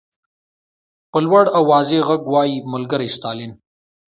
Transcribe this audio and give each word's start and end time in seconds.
په 1.11 1.17
لوړ 1.25 1.45
او 1.55 1.63
واضح 1.71 2.01
غږ 2.09 2.21
وایي 2.33 2.57
ملګری 2.73 3.07
ستالین. 3.15 3.51